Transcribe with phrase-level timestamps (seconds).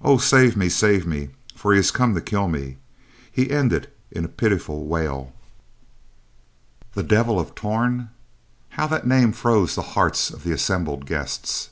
[0.00, 1.30] "Oh, save me, save me!
[1.56, 2.76] for he has come to kill me,"
[3.32, 5.32] he ended in a pitiful wail.
[6.92, 8.10] The Devil of Torn!
[8.78, 11.70] How that name froze the hearts of the assembled guests.